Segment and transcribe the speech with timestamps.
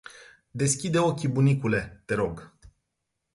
[0.59, 2.37] Deschide ochii bunicule te rog.